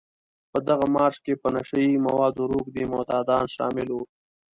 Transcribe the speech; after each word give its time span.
په 0.51 0.59
دغه 0.67 0.85
مارش 0.95 1.17
کې 1.25 1.33
په 1.41 1.47
نشه 1.55 1.77
يي 1.85 1.95
موادو 2.07 2.41
روږدي 2.51 2.83
معتادان 2.93 3.45
شامل 3.55 3.87
وو. 3.91 4.03